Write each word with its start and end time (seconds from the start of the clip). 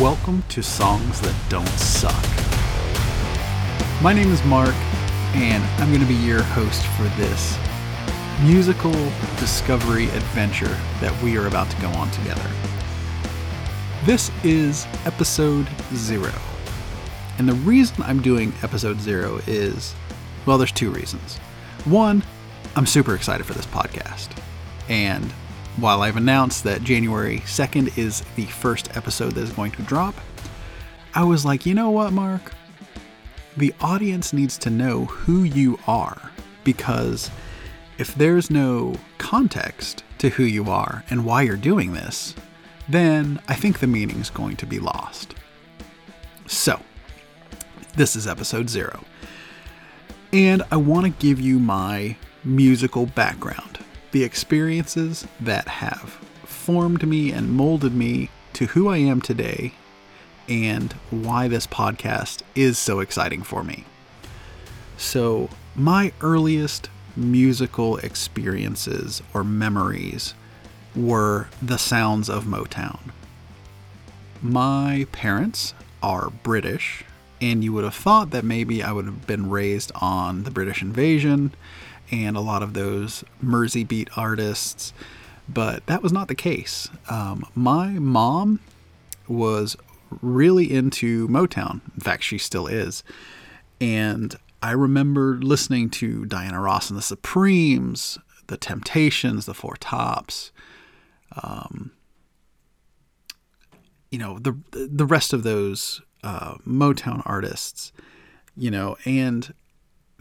Welcome 0.00 0.42
to 0.48 0.62
Songs 0.62 1.20
That 1.20 1.34
Don't 1.50 1.68
Suck. 1.68 2.14
My 4.02 4.14
name 4.14 4.32
is 4.32 4.42
Mark, 4.44 4.74
and 5.34 5.62
I'm 5.78 5.88
going 5.90 6.00
to 6.00 6.06
be 6.06 6.14
your 6.14 6.42
host 6.42 6.86
for 6.96 7.02
this 7.20 7.58
musical 8.42 8.94
discovery 9.38 10.04
adventure 10.04 10.74
that 11.02 11.14
we 11.22 11.36
are 11.36 11.48
about 11.48 11.68
to 11.72 11.80
go 11.82 11.88
on 11.88 12.10
together. 12.12 12.50
This 14.06 14.30
is 14.42 14.86
episode 15.04 15.68
zero. 15.92 16.32
And 17.36 17.46
the 17.46 17.56
reason 17.56 18.02
I'm 18.02 18.22
doing 18.22 18.54
episode 18.62 18.98
zero 19.02 19.42
is 19.46 19.94
well, 20.46 20.56
there's 20.56 20.72
two 20.72 20.90
reasons. 20.90 21.36
One, 21.84 22.24
I'm 22.74 22.86
super 22.86 23.14
excited 23.14 23.44
for 23.44 23.52
this 23.52 23.66
podcast. 23.66 24.30
And 24.88 25.30
while 25.76 26.02
I've 26.02 26.16
announced 26.16 26.64
that 26.64 26.82
January 26.82 27.38
2nd 27.40 27.96
is 27.96 28.22
the 28.36 28.46
first 28.46 28.96
episode 28.96 29.32
that 29.32 29.42
is 29.42 29.52
going 29.52 29.72
to 29.72 29.82
drop, 29.82 30.14
I 31.14 31.24
was 31.24 31.44
like, 31.44 31.66
you 31.66 31.74
know 31.74 31.90
what, 31.90 32.12
Mark? 32.12 32.52
The 33.56 33.74
audience 33.80 34.32
needs 34.32 34.58
to 34.58 34.70
know 34.70 35.06
who 35.06 35.42
you 35.42 35.78
are 35.86 36.30
because 36.64 37.30
if 37.98 38.14
there's 38.14 38.50
no 38.50 38.94
context 39.18 40.04
to 40.18 40.30
who 40.30 40.44
you 40.44 40.70
are 40.70 41.04
and 41.10 41.24
why 41.24 41.42
you're 41.42 41.56
doing 41.56 41.92
this, 41.92 42.34
then 42.88 43.40
I 43.48 43.54
think 43.54 43.78
the 43.78 43.86
meaning's 43.86 44.30
going 44.30 44.56
to 44.56 44.66
be 44.66 44.78
lost. 44.78 45.34
So, 46.46 46.80
this 47.96 48.16
is 48.16 48.26
episode 48.26 48.68
zero. 48.68 49.04
And 50.32 50.62
I 50.70 50.76
want 50.76 51.06
to 51.06 51.10
give 51.10 51.40
you 51.40 51.58
my 51.58 52.16
musical 52.44 53.06
background 53.06 53.78
the 54.12 54.24
experiences 54.24 55.26
that 55.40 55.68
have 55.68 56.18
formed 56.44 57.06
me 57.06 57.32
and 57.32 57.52
molded 57.52 57.94
me 57.94 58.30
to 58.52 58.66
who 58.66 58.88
I 58.88 58.98
am 58.98 59.20
today 59.20 59.72
and 60.48 60.92
why 61.10 61.48
this 61.48 61.66
podcast 61.66 62.42
is 62.54 62.78
so 62.78 63.00
exciting 63.00 63.42
for 63.42 63.62
me. 63.62 63.84
So, 64.96 65.48
my 65.74 66.12
earliest 66.20 66.90
musical 67.16 67.96
experiences 67.98 69.22
or 69.32 69.44
memories 69.44 70.34
were 70.94 71.48
the 71.62 71.78
sounds 71.78 72.28
of 72.28 72.44
Motown. 72.44 72.98
My 74.42 75.06
parents 75.12 75.74
are 76.02 76.30
British, 76.30 77.04
and 77.40 77.62
you 77.62 77.72
would 77.72 77.84
have 77.84 77.94
thought 77.94 78.30
that 78.30 78.44
maybe 78.44 78.82
I 78.82 78.92
would 78.92 79.04
have 79.04 79.26
been 79.26 79.48
raised 79.48 79.92
on 79.94 80.42
the 80.42 80.50
British 80.50 80.82
invasion 80.82 81.54
and 82.10 82.36
a 82.36 82.40
lot 82.40 82.62
of 82.62 82.74
those 82.74 83.24
Mersey 83.40 83.84
beat 83.84 84.08
artists, 84.16 84.92
but 85.48 85.86
that 85.86 86.02
was 86.02 86.12
not 86.12 86.28
the 86.28 86.34
case. 86.34 86.88
Um, 87.08 87.44
my 87.54 87.90
mom 87.90 88.60
was 89.28 89.76
really 90.20 90.72
into 90.72 91.28
Motown. 91.28 91.80
In 91.94 92.00
fact, 92.00 92.24
she 92.24 92.38
still 92.38 92.66
is. 92.66 93.04
And 93.80 94.36
I 94.62 94.72
remember 94.72 95.38
listening 95.40 95.90
to 95.90 96.26
Diana 96.26 96.60
Ross 96.60 96.90
and 96.90 96.98
the 96.98 97.02
Supremes, 97.02 98.18
the 98.48 98.56
Temptations, 98.56 99.46
the 99.46 99.54
Four 99.54 99.76
Tops, 99.76 100.52
um, 101.42 101.92
you 104.10 104.18
know, 104.18 104.38
the 104.38 104.58
the 104.72 105.06
rest 105.06 105.32
of 105.32 105.44
those 105.44 106.02
uh, 106.24 106.54
Motown 106.66 107.22
artists, 107.24 107.92
you 108.56 108.70
know, 108.70 108.96
and 109.04 109.54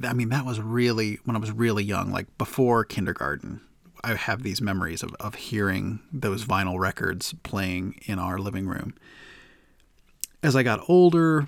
I 0.04 0.14
mean, 0.14 0.30
that 0.30 0.46
was 0.46 0.60
really 0.60 1.20
when 1.26 1.36
I 1.36 1.40
was 1.40 1.52
really 1.52 1.84
young, 1.84 2.12
like 2.12 2.38
before 2.38 2.86
kindergarten. 2.86 3.62
I 4.04 4.16
have 4.16 4.44
these 4.44 4.62
memories 4.62 5.04
of, 5.04 5.14
of 5.20 5.36
hearing 5.36 6.00
those 6.12 6.46
vinyl 6.46 6.80
records 6.80 7.36
playing 7.44 8.00
in 8.06 8.18
our 8.18 8.40
living 8.40 8.66
room. 8.66 8.94
As 10.42 10.56
I 10.56 10.64
got 10.64 10.88
older, 10.88 11.48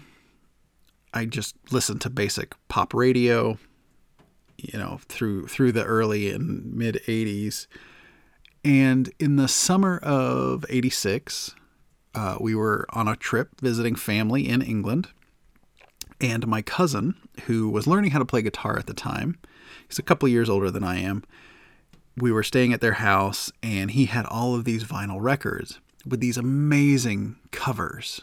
I 1.13 1.25
just 1.25 1.55
listened 1.71 2.01
to 2.01 2.09
basic 2.09 2.53
pop 2.67 2.93
radio, 2.93 3.57
you 4.57 4.77
know, 4.77 4.99
through 5.07 5.47
through 5.47 5.71
the 5.71 5.85
early 5.85 6.29
and 6.29 6.73
mid 6.73 7.01
80s. 7.07 7.67
And 8.65 9.11
in 9.17 9.37
the 9.37 9.47
summer 9.47 9.97
of 9.99 10.65
86, 10.69 11.55
uh, 12.13 12.37
we 12.39 12.53
were 12.53 12.85
on 12.89 13.07
a 13.07 13.15
trip 13.15 13.61
visiting 13.61 13.95
family 13.95 14.47
in 14.47 14.61
England 14.61 15.07
and 16.21 16.47
my 16.47 16.61
cousin, 16.61 17.15
who 17.45 17.67
was 17.67 17.87
learning 17.87 18.11
how 18.11 18.19
to 18.19 18.25
play 18.25 18.41
guitar 18.43 18.77
at 18.77 18.85
the 18.85 18.93
time, 18.93 19.37
he's 19.87 19.99
a 19.99 20.03
couple 20.03 20.29
years 20.29 20.49
older 20.49 20.69
than 20.69 20.83
I 20.83 20.99
am. 20.99 21.23
We 22.15 22.31
were 22.31 22.43
staying 22.43 22.73
at 22.73 22.81
their 22.81 22.93
house, 22.93 23.51
and 23.63 23.91
he 23.91 24.05
had 24.05 24.25
all 24.27 24.53
of 24.55 24.63
these 24.63 24.83
vinyl 24.83 25.17
records 25.19 25.79
with 26.05 26.19
these 26.19 26.37
amazing 26.37 27.37
covers. 27.51 28.21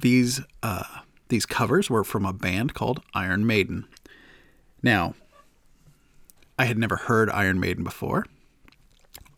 These 0.00 0.40
uh, 0.62 1.00
these 1.28 1.46
covers 1.46 1.90
were 1.90 2.04
from 2.04 2.24
a 2.24 2.32
band 2.32 2.74
called 2.74 3.02
Iron 3.12 3.46
Maiden. 3.46 3.86
Now, 4.82 5.14
I 6.58 6.66
had 6.66 6.78
never 6.78 6.96
heard 6.96 7.30
Iron 7.30 7.58
Maiden 7.58 7.82
before, 7.82 8.26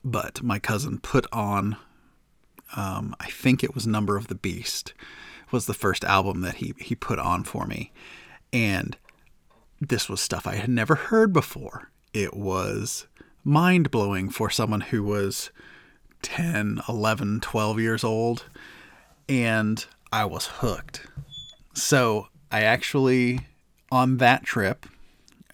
but 0.05 0.43
my 0.43 0.59
cousin 0.59 0.99
put 0.99 1.27
on, 1.33 1.77
um, 2.77 3.15
I 3.21 3.27
think 3.27 3.63
it 3.63 3.75
was 3.75 3.87
Number 3.87 4.17
of 4.17 4.29
the 4.29 4.35
Beast 4.35 4.93
was 5.53 5.67
the 5.67 5.75
first 5.75 6.05
album 6.05 6.41
that 6.41 6.57
he 6.57 6.75
he 6.79 6.95
put 6.95 7.19
on 7.19 7.45
for 7.45 7.67
me. 7.67 7.93
And 8.53 8.97
this 9.81 10.09
was 10.09 10.21
stuff 10.21 10.47
I 10.47 10.57
had 10.57 10.71
never 10.71 10.95
heard 10.95 11.33
before. 11.33 11.91
It 12.13 12.35
was 12.35 13.07
mind 13.45 13.91
blowing 13.91 14.29
for 14.31 14.51
someone 14.51 14.81
who 14.81 15.03
was 15.03 15.51
10, 16.23 16.81
11, 16.89 17.41
12 17.41 17.81
years 17.81 18.05
old. 18.05 18.45
And 19.29 19.85
I 20.13 20.25
was 20.25 20.47
hooked. 20.47 21.07
So 21.75 22.29
I 22.51 22.63
actually, 22.63 23.41
on 23.91 24.19
that 24.19 24.45
trip, 24.45 24.87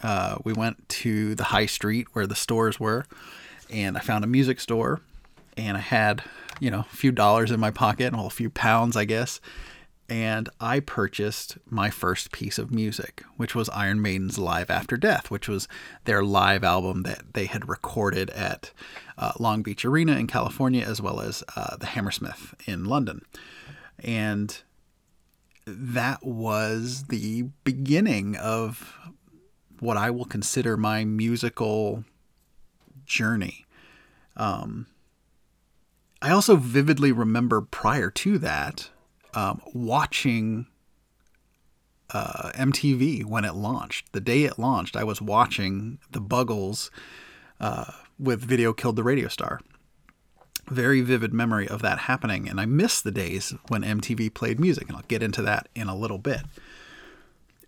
uh, 0.02 0.38
we 0.44 0.52
went 0.52 0.88
to 0.88 1.34
the 1.34 1.44
high 1.44 1.66
street 1.66 2.08
where 2.12 2.26
the 2.26 2.34
stores 2.34 2.78
were. 2.80 3.06
And 3.70 3.96
I 3.96 4.00
found 4.00 4.24
a 4.24 4.28
music 4.28 4.60
store. 4.60 5.00
And 5.56 5.76
I 5.76 5.80
had, 5.80 6.22
you 6.60 6.70
know, 6.70 6.80
a 6.80 6.96
few 6.96 7.12
dollars 7.12 7.50
in 7.50 7.60
my 7.60 7.70
pocket, 7.70 8.12
well, 8.12 8.26
a 8.26 8.30
few 8.30 8.50
pounds, 8.50 8.96
I 8.96 9.04
guess 9.04 9.40
and 10.08 10.48
I 10.58 10.80
purchased 10.80 11.58
my 11.68 11.90
first 11.90 12.32
piece 12.32 12.58
of 12.58 12.70
music, 12.70 13.22
which 13.36 13.54
was 13.54 13.68
Iron 13.70 14.00
Maiden's 14.00 14.38
Live 14.38 14.70
After 14.70 14.96
Death, 14.96 15.30
which 15.30 15.48
was 15.48 15.68
their 16.04 16.22
live 16.22 16.64
album 16.64 17.02
that 17.02 17.34
they 17.34 17.44
had 17.44 17.68
recorded 17.68 18.30
at 18.30 18.72
uh, 19.18 19.32
Long 19.38 19.62
Beach 19.62 19.84
Arena 19.84 20.12
in 20.12 20.26
California, 20.26 20.82
as 20.82 21.02
well 21.02 21.20
as 21.20 21.44
uh, 21.56 21.76
the 21.76 21.86
Hammersmith 21.86 22.54
in 22.66 22.86
London. 22.86 23.20
And 23.98 24.62
that 25.66 26.24
was 26.24 27.04
the 27.04 27.42
beginning 27.64 28.34
of 28.36 28.96
what 29.80 29.98
I 29.98 30.10
will 30.10 30.24
consider 30.24 30.78
my 30.78 31.04
musical 31.04 32.04
journey. 33.04 33.66
Um, 34.38 34.86
I 36.22 36.30
also 36.30 36.56
vividly 36.56 37.12
remember 37.12 37.60
prior 37.60 38.10
to 38.10 38.38
that 38.38 38.88
um, 39.34 39.60
watching 39.72 40.66
uh, 42.10 42.50
MTV 42.54 43.24
when 43.24 43.44
it 43.44 43.54
launched. 43.54 44.12
The 44.12 44.20
day 44.20 44.44
it 44.44 44.58
launched, 44.58 44.96
I 44.96 45.04
was 45.04 45.20
watching 45.20 45.98
the 46.10 46.20
Buggles 46.20 46.90
uh, 47.60 47.92
with 48.18 48.40
Video 48.40 48.72
Killed 48.72 48.96
the 48.96 49.02
Radio 49.02 49.28
Star. 49.28 49.60
Very 50.68 51.00
vivid 51.00 51.32
memory 51.32 51.66
of 51.66 51.80
that 51.82 52.00
happening, 52.00 52.48
and 52.48 52.60
I 52.60 52.66
miss 52.66 53.00
the 53.00 53.10
days 53.10 53.54
when 53.68 53.82
MTV 53.82 54.34
played 54.34 54.60
music, 54.60 54.88
and 54.88 54.96
I'll 54.96 55.04
get 55.08 55.22
into 55.22 55.40
that 55.42 55.68
in 55.74 55.88
a 55.88 55.96
little 55.96 56.18
bit. 56.18 56.42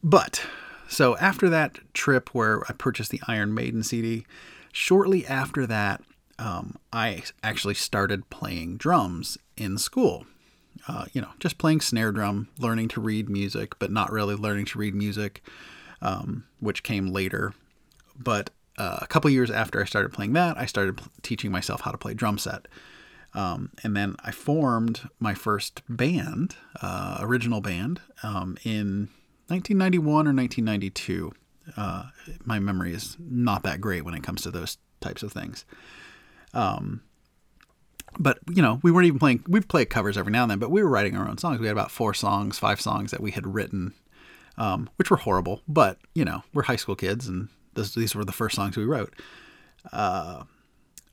But 0.02 0.44
so 0.88 1.16
after 1.16 1.48
that 1.48 1.78
trip 1.94 2.34
where 2.34 2.62
I 2.68 2.72
purchased 2.72 3.10
the 3.10 3.20
Iron 3.26 3.54
Maiden 3.54 3.82
CD, 3.82 4.26
shortly 4.72 5.26
after 5.26 5.66
that, 5.66 6.02
um, 6.38 6.76
I 6.92 7.22
actually 7.42 7.74
started 7.74 8.28
playing 8.28 8.76
drums 8.76 9.38
in 9.56 9.78
school 9.78 10.26
uh, 10.88 11.06
you 11.12 11.20
know, 11.20 11.30
just 11.38 11.58
playing 11.58 11.80
snare 11.80 12.12
drum, 12.12 12.48
learning 12.58 12.88
to 12.88 13.00
read 13.00 13.28
music, 13.28 13.78
but 13.78 13.90
not 13.90 14.10
really 14.10 14.34
learning 14.34 14.66
to 14.66 14.78
read 14.78 14.94
music, 14.94 15.42
um, 16.00 16.44
which 16.58 16.82
came 16.82 17.08
later. 17.08 17.54
But 18.18 18.50
uh, 18.78 18.98
a 19.02 19.06
couple 19.06 19.30
years 19.30 19.50
after 19.50 19.80
I 19.80 19.84
started 19.84 20.12
playing 20.12 20.32
that, 20.34 20.56
I 20.56 20.66
started 20.66 21.00
teaching 21.22 21.50
myself 21.50 21.82
how 21.82 21.90
to 21.90 21.98
play 21.98 22.14
drum 22.14 22.38
set. 22.38 22.66
Um, 23.34 23.70
and 23.84 23.96
then 23.96 24.16
I 24.24 24.32
formed 24.32 25.08
my 25.20 25.34
first 25.34 25.82
band, 25.88 26.56
uh, 26.82 27.18
original 27.20 27.60
band, 27.60 28.00
um, 28.22 28.56
in 28.64 29.08
1991 29.48 30.26
or 30.26 30.32
1992. 30.32 31.32
Uh, 31.76 32.04
my 32.44 32.58
memory 32.58 32.92
is 32.92 33.16
not 33.20 33.62
that 33.62 33.80
great 33.80 34.04
when 34.04 34.14
it 34.14 34.22
comes 34.22 34.42
to 34.42 34.50
those 34.50 34.78
types 35.00 35.22
of 35.22 35.32
things. 35.32 35.64
Um, 36.52 37.02
but 38.18 38.38
you 38.48 38.62
know, 38.62 38.80
we 38.82 38.90
weren't 38.90 39.06
even 39.06 39.18
playing. 39.18 39.44
We'd 39.48 39.68
play 39.68 39.84
covers 39.84 40.16
every 40.16 40.32
now 40.32 40.42
and 40.42 40.50
then, 40.50 40.58
but 40.58 40.70
we 40.70 40.82
were 40.82 40.88
writing 40.88 41.16
our 41.16 41.28
own 41.28 41.38
songs. 41.38 41.60
We 41.60 41.66
had 41.66 41.76
about 41.76 41.90
four 41.90 42.14
songs, 42.14 42.58
five 42.58 42.80
songs 42.80 43.10
that 43.10 43.20
we 43.20 43.30
had 43.30 43.46
written, 43.46 43.94
um, 44.58 44.90
which 44.96 45.10
were 45.10 45.16
horrible. 45.16 45.62
But 45.68 45.98
you 46.14 46.24
know, 46.24 46.42
we're 46.52 46.62
high 46.62 46.76
school 46.76 46.96
kids, 46.96 47.28
and 47.28 47.48
this, 47.74 47.94
these 47.94 48.14
were 48.14 48.24
the 48.24 48.32
first 48.32 48.56
songs 48.56 48.76
we 48.76 48.84
wrote. 48.84 49.14
Uh, 49.92 50.44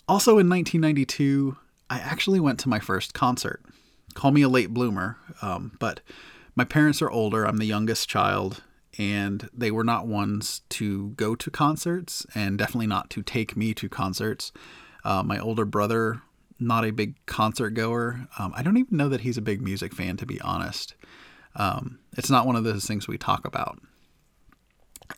also, 0.07 0.31
in 0.31 0.49
1992, 0.49 1.57
I 1.89 1.99
actually 1.99 2.39
went 2.39 2.59
to 2.61 2.69
my 2.69 2.79
first 2.79 3.13
concert. 3.13 3.61
call 4.13 4.31
me 4.31 4.41
a 4.41 4.49
late 4.49 4.73
bloomer, 4.73 5.17
um, 5.41 5.73
but 5.79 5.99
my 6.55 6.63
parents 6.63 7.01
are 7.01 7.09
older. 7.09 7.45
I'm 7.45 7.57
the 7.57 7.65
youngest 7.65 8.09
child, 8.09 8.63
and 8.97 9.49
they 9.53 9.69
were 9.69 9.83
not 9.83 10.07
ones 10.07 10.61
to 10.69 11.09
go 11.09 11.35
to 11.35 11.51
concerts, 11.51 12.25
and 12.33 12.57
definitely 12.57 12.87
not 12.87 13.09
to 13.11 13.21
take 13.21 13.55
me 13.55 13.73
to 13.75 13.87
concerts. 13.87 14.51
Uh, 15.03 15.23
my 15.23 15.39
older 15.39 15.65
brother, 15.65 16.21
not 16.59 16.85
a 16.85 16.91
big 16.91 17.15
concert 17.25 17.71
goer. 17.71 18.27
Um, 18.37 18.53
I 18.55 18.63
don't 18.63 18.77
even 18.77 18.97
know 18.97 19.09
that 19.09 19.21
he's 19.21 19.37
a 19.37 19.41
big 19.41 19.61
music 19.61 19.93
fan, 19.93 20.17
to 20.17 20.25
be 20.25 20.41
honest. 20.41 20.95
Um, 21.55 21.99
it's 22.17 22.29
not 22.29 22.45
one 22.45 22.55
of 22.55 22.63
those 22.63 22.85
things 22.85 23.07
we 23.07 23.17
talk 23.17 23.45
about. 23.45 23.79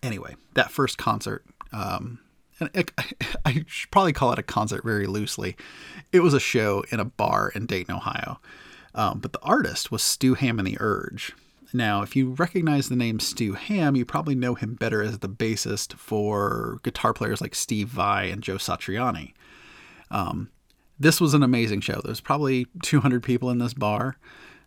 Anyway, 0.03 0.35
that 0.53 0.71
first 0.71 0.97
concert, 0.97 1.45
um, 1.73 2.19
and 2.59 2.69
it, 2.73 2.91
I 3.45 3.65
should 3.67 3.91
probably 3.91 4.13
call 4.13 4.31
it 4.31 4.39
a 4.39 4.43
concert 4.43 4.83
very 4.83 5.07
loosely. 5.07 5.55
It 6.11 6.19
was 6.21 6.33
a 6.33 6.39
show 6.39 6.83
in 6.91 6.99
a 6.99 7.05
bar 7.05 7.51
in 7.53 7.65
Dayton, 7.65 7.95
Ohio. 7.95 8.39
Um, 8.95 9.19
but 9.19 9.33
the 9.33 9.41
artist 9.41 9.91
was 9.91 10.01
Stu 10.01 10.33
Hamm 10.33 10.59
and 10.59 10.67
the 10.67 10.77
Urge. 10.79 11.33
Now, 11.71 12.01
if 12.01 12.15
you 12.15 12.31
recognize 12.31 12.89
the 12.89 12.95
name 12.95 13.19
Stu 13.19 13.53
Hamm, 13.53 13.95
you 13.95 14.03
probably 14.03 14.33
know 14.33 14.55
him 14.55 14.73
better 14.73 15.03
as 15.03 15.19
the 15.19 15.29
bassist 15.29 15.93
for 15.93 16.79
guitar 16.83 17.13
players 17.13 17.41
like 17.41 17.53
Steve 17.53 17.89
Vai 17.89 18.25
and 18.25 18.41
Joe 18.41 18.55
Satriani. 18.55 19.33
Um, 20.09 20.49
this 20.99 21.21
was 21.21 21.33
an 21.33 21.43
amazing 21.43 21.81
show. 21.81 22.01
There's 22.03 22.21
probably 22.21 22.67
200 22.83 23.23
people 23.23 23.49
in 23.49 23.59
this 23.59 23.73
bar, 23.73 24.17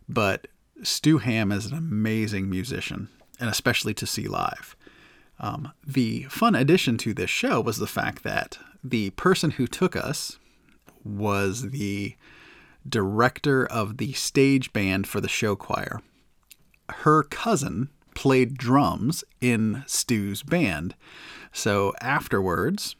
but 0.09 0.47
Stu 0.81 1.19
Hamm 1.19 1.51
is 1.51 1.67
an 1.67 1.77
amazing 1.77 2.49
musician, 2.49 3.09
and 3.39 3.49
especially 3.49 3.93
to 3.95 4.07
see 4.07 4.27
live. 4.27 4.75
Um, 5.39 5.71
the 5.85 6.23
fun 6.23 6.55
addition 6.55 6.97
to 6.99 7.13
this 7.13 7.29
show 7.29 7.61
was 7.61 7.77
the 7.77 7.87
fact 7.87 8.23
that 8.23 8.57
the 8.83 9.11
person 9.11 9.51
who 9.51 9.67
took 9.67 9.95
us 9.95 10.39
was 11.03 11.69
the 11.71 12.15
director 12.87 13.65
of 13.65 13.97
the 13.97 14.13
stage 14.13 14.73
band 14.73 15.07
for 15.07 15.21
the 15.21 15.27
show 15.27 15.55
choir. 15.55 16.01
Her 16.89 17.23
cousin 17.23 17.89
played 18.13 18.57
drums 18.57 19.23
in 19.41 19.83
Stu's 19.87 20.43
band. 20.43 20.95
So 21.51 21.93
afterwards, 22.01 22.95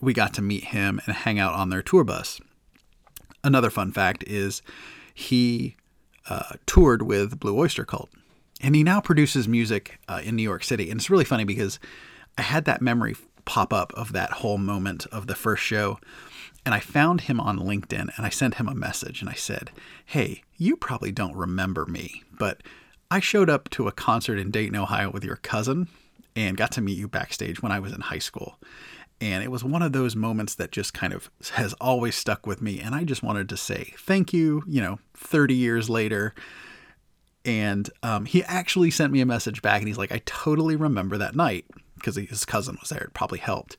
we 0.00 0.12
got 0.12 0.34
to 0.34 0.42
meet 0.42 0.64
him 0.64 1.00
and 1.06 1.16
hang 1.16 1.38
out 1.38 1.54
on 1.54 1.70
their 1.70 1.82
tour 1.82 2.04
bus. 2.04 2.40
Another 3.44 3.70
fun 3.70 3.92
fact 3.92 4.24
is 4.26 4.62
he 5.14 5.76
uh, 6.28 6.54
toured 6.66 7.02
with 7.02 7.38
Blue 7.38 7.56
Oyster 7.56 7.84
Cult. 7.84 8.10
And 8.60 8.74
he 8.74 8.82
now 8.82 9.00
produces 9.00 9.46
music 9.46 9.98
uh, 10.08 10.22
in 10.24 10.36
New 10.36 10.42
York 10.42 10.64
City. 10.64 10.90
And 10.90 10.98
it's 10.98 11.10
really 11.10 11.24
funny 11.24 11.44
because 11.44 11.78
I 12.38 12.42
had 12.42 12.64
that 12.64 12.80
memory 12.80 13.14
pop 13.44 13.72
up 13.72 13.92
of 13.94 14.12
that 14.12 14.30
whole 14.30 14.58
moment 14.58 15.06
of 15.12 15.26
the 15.26 15.34
first 15.34 15.62
show. 15.62 15.98
And 16.64 16.74
I 16.74 16.80
found 16.80 17.22
him 17.22 17.38
on 17.40 17.58
LinkedIn 17.58 18.16
and 18.16 18.26
I 18.26 18.30
sent 18.30 18.54
him 18.54 18.68
a 18.68 18.74
message 18.74 19.20
and 19.20 19.28
I 19.28 19.34
said, 19.34 19.70
Hey, 20.06 20.42
you 20.56 20.76
probably 20.76 21.12
don't 21.12 21.36
remember 21.36 21.84
me, 21.84 22.22
but 22.32 22.62
I 23.10 23.20
showed 23.20 23.50
up 23.50 23.68
to 23.70 23.86
a 23.86 23.92
concert 23.92 24.38
in 24.38 24.50
Dayton, 24.50 24.76
Ohio 24.76 25.10
with 25.10 25.24
your 25.24 25.36
cousin 25.36 25.88
and 26.34 26.56
got 26.56 26.72
to 26.72 26.80
meet 26.80 26.98
you 26.98 27.06
backstage 27.06 27.62
when 27.62 27.70
I 27.70 27.80
was 27.80 27.92
in 27.92 28.00
high 28.00 28.18
school. 28.18 28.58
And 29.20 29.42
it 29.42 29.50
was 29.50 29.64
one 29.64 29.82
of 29.82 29.92
those 29.92 30.16
moments 30.16 30.54
that 30.56 30.72
just 30.72 30.92
kind 30.92 31.12
of 31.12 31.30
has 31.52 31.72
always 31.74 32.14
stuck 32.14 32.46
with 32.46 32.60
me. 32.60 32.80
And 32.80 32.94
I 32.94 33.04
just 33.04 33.22
wanted 33.22 33.48
to 33.48 33.56
say 33.56 33.94
thank 33.96 34.32
you, 34.32 34.62
you 34.66 34.82
know, 34.82 34.98
30 35.14 35.54
years 35.54 35.88
later. 35.88 36.34
And 37.44 37.88
um, 38.02 38.24
he 38.26 38.42
actually 38.44 38.90
sent 38.90 39.12
me 39.12 39.20
a 39.20 39.26
message 39.26 39.62
back 39.62 39.80
and 39.80 39.88
he's 39.88 39.98
like, 39.98 40.12
I 40.12 40.22
totally 40.24 40.76
remember 40.76 41.16
that 41.18 41.36
night 41.36 41.66
because 41.94 42.16
his 42.16 42.44
cousin 42.44 42.76
was 42.80 42.90
there. 42.90 43.04
It 43.04 43.14
probably 43.14 43.38
helped. 43.38 43.76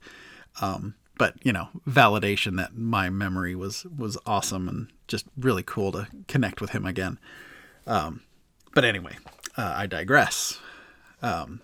Um, 0.61 0.95
but 1.17 1.35
you 1.43 1.53
know, 1.53 1.69
validation 1.87 2.57
that 2.57 2.75
my 2.75 3.09
memory 3.09 3.55
was 3.55 3.85
was 3.85 4.17
awesome 4.25 4.67
and 4.67 4.91
just 5.07 5.25
really 5.37 5.63
cool 5.63 5.91
to 5.93 6.07
connect 6.27 6.61
with 6.61 6.71
him 6.71 6.85
again. 6.85 7.19
Um, 7.87 8.21
but 8.73 8.83
anyway, 8.83 9.17
uh, 9.57 9.73
I 9.77 9.87
digress. 9.87 10.59
Um, 11.21 11.61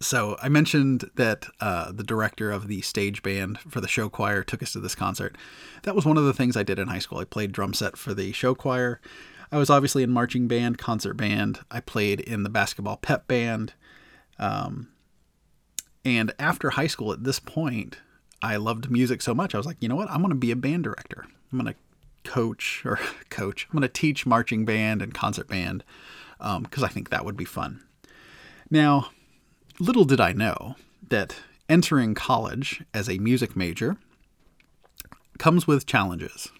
so 0.00 0.36
I 0.40 0.48
mentioned 0.48 1.10
that 1.16 1.46
uh, 1.60 1.92
the 1.92 2.02
director 2.02 2.50
of 2.50 2.68
the 2.68 2.80
stage 2.80 3.22
band 3.22 3.58
for 3.60 3.80
the 3.80 3.88
show 3.88 4.08
choir 4.08 4.42
took 4.42 4.62
us 4.62 4.72
to 4.72 4.80
this 4.80 4.94
concert. 4.94 5.36
That 5.82 5.94
was 5.94 6.06
one 6.06 6.16
of 6.16 6.24
the 6.24 6.32
things 6.32 6.56
I 6.56 6.62
did 6.62 6.78
in 6.78 6.88
high 6.88 6.98
school. 6.98 7.18
I 7.18 7.24
played 7.24 7.52
drum 7.52 7.74
set 7.74 7.96
for 7.98 8.14
the 8.14 8.32
show 8.32 8.54
choir. 8.54 9.00
I 9.52 9.58
was 9.58 9.68
obviously 9.68 10.02
in 10.02 10.10
marching 10.10 10.48
band, 10.48 10.78
concert 10.78 11.14
band. 11.14 11.60
I 11.70 11.80
played 11.80 12.20
in 12.20 12.44
the 12.44 12.48
basketball 12.48 12.96
pep 12.96 13.28
band. 13.28 13.74
Um, 14.38 14.88
and 16.04 16.32
after 16.38 16.70
high 16.70 16.86
school, 16.86 17.12
at 17.12 17.24
this 17.24 17.38
point, 17.38 17.98
I 18.40 18.56
loved 18.56 18.90
music 18.90 19.20
so 19.20 19.34
much. 19.34 19.54
I 19.54 19.58
was 19.58 19.66
like, 19.66 19.76
you 19.80 19.88
know 19.88 19.96
what? 19.96 20.10
I'm 20.10 20.20
going 20.20 20.30
to 20.30 20.34
be 20.34 20.50
a 20.50 20.56
band 20.56 20.84
director. 20.84 21.26
I'm 21.52 21.58
going 21.60 21.74
to 21.74 22.30
coach 22.30 22.82
or 22.86 22.98
coach. 23.28 23.66
I'm 23.68 23.78
going 23.78 23.82
to 23.82 23.88
teach 23.88 24.24
marching 24.24 24.64
band 24.64 25.02
and 25.02 25.12
concert 25.12 25.48
band 25.48 25.84
because 26.38 26.82
um, 26.82 26.84
I 26.84 26.88
think 26.88 27.10
that 27.10 27.26
would 27.26 27.36
be 27.36 27.44
fun. 27.44 27.82
Now, 28.70 29.10
little 29.80 30.04
did 30.04 30.20
I 30.20 30.32
know 30.32 30.76
that 31.08 31.36
entering 31.68 32.14
college 32.14 32.84
as 32.92 33.08
a 33.08 33.18
music 33.18 33.56
major 33.56 33.96
comes 35.38 35.66
with 35.66 35.86
challenges. 35.86 36.50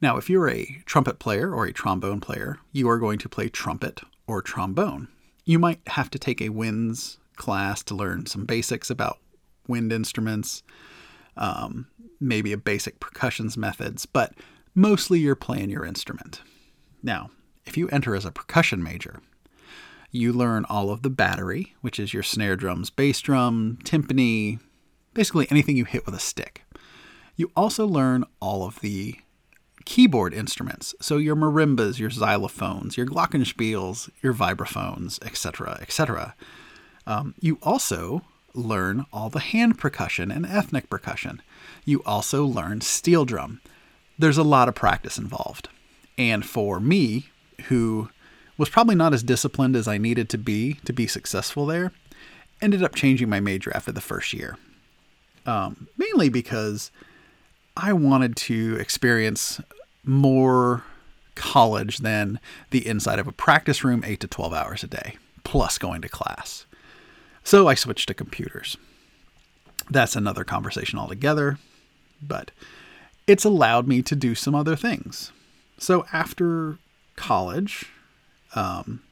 Now, 0.00 0.16
if 0.16 0.30
you're 0.30 0.48
a 0.48 0.82
trumpet 0.86 1.18
player 1.18 1.54
or 1.54 1.66
a 1.66 1.72
trombone 1.72 2.20
player, 2.20 2.58
you 2.72 2.88
are 2.88 2.98
going 2.98 3.18
to 3.18 3.28
play 3.28 3.48
trumpet 3.48 4.00
or 4.26 4.40
trombone. 4.40 5.08
You 5.44 5.58
might 5.58 5.80
have 5.88 6.10
to 6.10 6.18
take 6.18 6.40
a 6.40 6.48
winds 6.48 7.18
class 7.36 7.82
to 7.84 7.94
learn 7.94 8.26
some 8.26 8.46
basics 8.46 8.88
about 8.88 9.18
wind 9.68 9.92
instruments, 9.92 10.62
um, 11.36 11.86
maybe 12.20 12.52
a 12.52 12.56
basic 12.56 13.00
percussions 13.00 13.56
methods, 13.56 14.06
but 14.06 14.32
mostly 14.74 15.20
you're 15.20 15.34
playing 15.34 15.70
your 15.70 15.84
instrument. 15.84 16.40
Now, 17.02 17.30
if 17.66 17.76
you 17.76 17.88
enter 17.88 18.16
as 18.16 18.24
a 18.24 18.32
percussion 18.32 18.82
major, 18.82 19.20
you 20.12 20.32
learn 20.32 20.64
all 20.68 20.90
of 20.90 21.02
the 21.02 21.10
battery, 21.10 21.74
which 21.80 21.98
is 21.98 22.14
your 22.14 22.22
snare 22.22 22.54
drums, 22.54 22.90
bass 22.90 23.20
drum, 23.20 23.78
timpani, 23.82 24.60
basically 25.14 25.48
anything 25.50 25.76
you 25.76 25.86
hit 25.86 26.04
with 26.06 26.14
a 26.14 26.20
stick. 26.20 26.62
You 27.34 27.50
also 27.56 27.86
learn 27.86 28.24
all 28.38 28.64
of 28.64 28.80
the 28.80 29.16
keyboard 29.86 30.34
instruments, 30.34 30.94
so 31.00 31.16
your 31.16 31.34
marimbas, 31.34 31.98
your 31.98 32.10
xylophones, 32.10 32.96
your 32.96 33.06
glockenspiels, 33.06 34.10
your 34.22 34.34
vibraphones, 34.34 35.18
etc., 35.24 35.78
etc. 35.80 36.36
Um, 37.06 37.34
you 37.40 37.58
also 37.62 38.22
learn 38.54 39.06
all 39.12 39.30
the 39.30 39.40
hand 39.40 39.78
percussion 39.78 40.30
and 40.30 40.44
ethnic 40.44 40.90
percussion. 40.90 41.40
You 41.84 42.02
also 42.04 42.44
learn 42.44 42.82
steel 42.82 43.24
drum. 43.24 43.62
There's 44.18 44.38
a 44.38 44.42
lot 44.42 44.68
of 44.68 44.74
practice 44.74 45.16
involved. 45.16 45.70
And 46.18 46.44
for 46.44 46.78
me, 46.78 47.30
who 47.68 48.10
was 48.58 48.68
probably 48.68 48.94
not 48.94 49.14
as 49.14 49.22
disciplined 49.22 49.76
as 49.76 49.88
I 49.88 49.98
needed 49.98 50.28
to 50.30 50.38
be 50.38 50.74
to 50.84 50.92
be 50.92 51.06
successful 51.06 51.66
there, 51.66 51.92
ended 52.60 52.82
up 52.82 52.94
changing 52.94 53.28
my 53.28 53.40
major 53.40 53.72
after 53.74 53.92
the 53.92 54.00
first 54.00 54.32
year. 54.32 54.56
Um, 55.46 55.88
mainly 55.96 56.28
because 56.28 56.90
I 57.76 57.92
wanted 57.92 58.36
to 58.36 58.76
experience 58.78 59.60
more 60.04 60.84
college 61.34 61.98
than 61.98 62.38
the 62.70 62.86
inside 62.86 63.18
of 63.18 63.26
a 63.26 63.32
practice 63.32 63.82
room 63.82 64.02
8 64.04 64.20
to 64.20 64.26
12 64.28 64.52
hours 64.52 64.84
a 64.84 64.86
day, 64.86 65.16
plus 65.44 65.78
going 65.78 66.02
to 66.02 66.08
class. 66.08 66.66
So 67.44 67.68
I 67.68 67.74
switched 67.74 68.08
to 68.08 68.14
computers. 68.14 68.76
That's 69.90 70.14
another 70.14 70.44
conversation 70.44 70.98
altogether, 70.98 71.58
but 72.20 72.50
it's 73.26 73.44
allowed 73.44 73.88
me 73.88 74.02
to 74.02 74.14
do 74.14 74.34
some 74.34 74.54
other 74.54 74.76
things. 74.76 75.32
So 75.78 76.06
after 76.12 76.78
college, 77.16 77.86
um, 78.54 79.02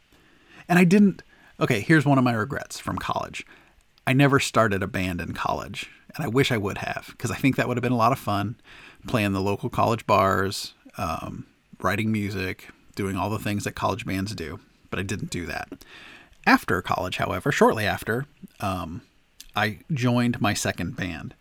and 0.69 0.79
I 0.79 0.85
didn't, 0.85 1.23
okay, 1.59 1.81
here's 1.81 2.07
one 2.07 2.19
of 2.19 2.25
my 2.25 2.33
regrets 2.33 2.79
from 2.79 2.99
college. 2.99 3.45
I 4.07 4.13
never 4.13 4.41
started 4.41 4.83
a 4.83 4.87
band 4.87 5.21
in 5.21 5.35
college, 5.35 5.91
and 6.15 6.25
I 6.25 6.29
wish 6.29 6.51
I 6.51 6.57
would 6.57 6.79
have, 6.79 7.09
because 7.11 7.31
I 7.31 7.37
think 7.37 7.57
that 7.57 7.69
would 7.69 7.77
have 7.77 7.83
been 7.83 7.93
a 7.93 7.97
lot 7.97 8.13
of 8.13 8.19
fun 8.19 8.57
playing 9.07 9.33
the 9.33 9.41
local 9.41 9.71
college 9.71 10.07
bars, 10.07 10.75
um, 10.99 11.47
writing 11.81 12.13
music, 12.13 12.69
doing 12.95 13.17
all 13.17 13.31
the 13.31 13.39
things 13.39 13.65
that 13.65 13.73
college 13.73 14.05
bands 14.05 14.35
do, 14.35 14.61
but 14.91 14.99
I 14.99 15.03
didn't 15.03 15.31
do 15.31 15.47
that. 15.47 15.85
After 16.47 16.81
college, 16.83 17.17
however, 17.19 17.53
shortly 17.53 17.87
after, 17.87 18.27
um, 18.61 19.03
I 19.55 19.79
joined 19.93 20.41
my 20.41 20.55
second 20.55 20.97
band. 20.97 21.35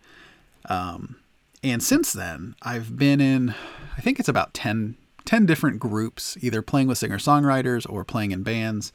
Um, 0.65 1.17
and 1.63 1.81
since 1.83 2.13
then, 2.13 2.55
I've 2.61 2.97
been 2.97 3.19
in, 3.19 3.53
I 3.97 4.01
think 4.01 4.19
it's 4.19 4.29
about 4.29 4.53
10, 4.53 4.95
10 5.29 5.45
different 5.45 5.79
groups, 5.79 6.35
either 6.41 6.63
playing 6.63 6.87
with 6.87 6.97
singer 6.97 7.19
songwriters 7.19 7.87
or 7.87 8.03
playing 8.03 8.31
in 8.31 8.41
bands. 8.41 8.91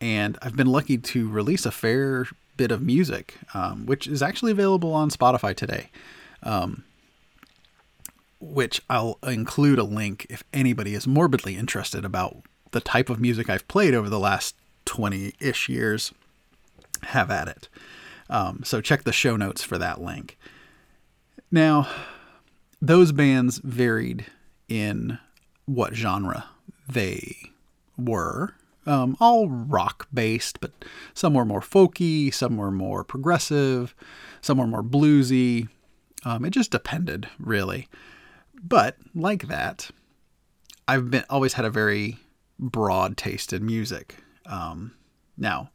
And 0.00 0.38
I've 0.42 0.54
been 0.54 0.68
lucky 0.68 0.96
to 0.96 1.28
release 1.28 1.66
a 1.66 1.72
fair 1.72 2.26
bit 2.56 2.70
of 2.70 2.80
music, 2.80 3.34
um, 3.52 3.84
which 3.84 4.06
is 4.06 4.22
actually 4.22 4.52
available 4.52 4.94
on 4.94 5.10
Spotify 5.10 5.56
today. 5.56 5.90
Um, 6.44 6.84
which 8.38 8.80
I'll 8.88 9.18
include 9.26 9.80
a 9.80 9.82
link 9.82 10.24
if 10.30 10.44
anybody 10.52 10.94
is 10.94 11.08
morbidly 11.08 11.56
interested 11.56 12.04
about 12.04 12.36
the 12.70 12.80
type 12.80 13.10
of 13.10 13.18
music 13.18 13.50
I've 13.50 13.66
played 13.66 13.92
over 13.92 14.08
the 14.08 14.20
last 14.20 14.54
20 14.84 15.34
ish 15.40 15.68
years, 15.68 16.12
have 17.02 17.28
at 17.28 17.48
it. 17.48 17.68
Um, 18.28 18.60
so 18.62 18.80
check 18.80 19.02
the 19.02 19.12
show 19.12 19.34
notes 19.34 19.64
for 19.64 19.78
that 19.78 20.00
link. 20.00 20.38
Now, 21.50 21.88
those 22.80 23.10
bands 23.10 23.58
varied 23.58 24.26
in 24.68 25.18
what 25.74 25.94
genre 25.94 26.46
they 26.88 27.36
were. 27.96 28.54
Um, 28.86 29.16
all 29.20 29.48
rock 29.48 30.08
based, 30.12 30.60
but 30.60 30.72
some 31.14 31.34
were 31.34 31.44
more 31.44 31.60
folky, 31.60 32.32
some 32.32 32.56
were 32.56 32.70
more 32.70 33.04
progressive, 33.04 33.94
some 34.40 34.58
were 34.58 34.66
more 34.66 34.82
bluesy. 34.82 35.68
Um, 36.24 36.44
it 36.44 36.50
just 36.50 36.70
depended, 36.70 37.28
really. 37.38 37.88
But 38.62 38.96
like 39.14 39.48
that, 39.48 39.90
I've 40.88 41.10
been 41.10 41.24
always 41.30 41.52
had 41.52 41.64
a 41.64 41.70
very 41.70 42.18
broad 42.58 43.16
taste 43.16 43.52
in 43.52 43.64
music. 43.64 44.16
Um, 44.46 44.92
now, 45.36 45.70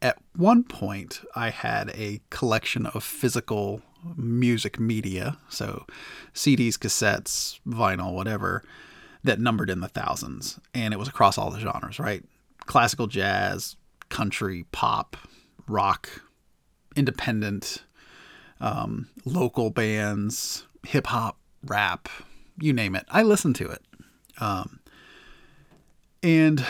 at 0.00 0.18
one 0.36 0.62
point, 0.62 1.22
I 1.34 1.50
had 1.50 1.90
a 1.90 2.20
collection 2.30 2.86
of 2.86 3.02
physical 3.02 3.82
music 4.16 4.78
media, 4.78 5.38
so 5.48 5.86
CDs, 6.34 6.74
cassettes, 6.74 7.60
vinyl, 7.66 8.12
whatever, 8.14 8.62
that 9.24 9.40
numbered 9.40 9.70
in 9.70 9.80
the 9.80 9.88
thousands. 9.88 10.58
And 10.74 10.94
it 10.94 10.98
was 10.98 11.08
across 11.08 11.38
all 11.38 11.50
the 11.50 11.60
genres, 11.60 11.98
right? 11.98 12.24
Classical 12.66 13.06
jazz, 13.06 13.76
country, 14.08 14.64
pop, 14.72 15.16
rock, 15.66 16.08
independent, 16.96 17.84
um, 18.60 19.08
local 19.24 19.70
bands, 19.70 20.66
hip 20.86 21.06
hop, 21.06 21.38
rap, 21.64 22.08
you 22.60 22.72
name 22.72 22.94
it. 22.94 23.04
I 23.08 23.22
listened 23.22 23.56
to 23.56 23.68
it. 23.68 23.82
Um, 24.40 24.80
and 26.22 26.64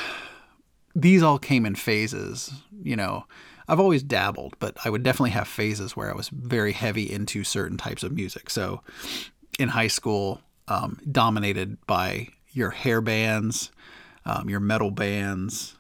these 0.95 1.23
all 1.23 1.39
came 1.39 1.65
in 1.65 1.75
phases. 1.75 2.53
You 2.83 2.97
know, 2.97 3.25
I've 3.69 3.81
always 3.81 4.03
dabbled, 4.03 4.57
but 4.59 4.77
I 4.85 4.91
would 4.91 5.03
definitely 5.03 5.31
have 5.31 5.47
phases 5.47 5.97
where 5.97 6.11
I 6.11 6.15
was 6.15 6.29
very 6.29 6.73
heavy 6.73 7.11
into 7.11 7.45
certain 7.45 7.77
types 7.77 8.03
of 8.03 8.13
music. 8.13 8.51
So 8.51 8.83
in 9.59 9.69
high 9.69 9.89
school, 9.89 10.41
um, 10.69 10.99
dominated 11.11 11.77
by 11.87 12.29
your 12.53 12.71
hair 12.71 13.01
bands, 13.01 13.71
um, 14.25 14.49
your 14.49 14.61
metal 14.61 14.91
bands, 14.91 15.77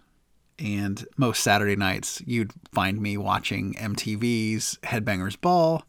and 0.59 1.07
most 1.17 1.43
Saturday 1.43 1.77
nights 1.77 2.21
you'd 2.27 2.53
find 2.73 3.01
me 3.01 3.17
watching 3.17 3.75
MTV's 3.75 4.79
Headbangers 4.83 5.41
Ball, 5.41 5.83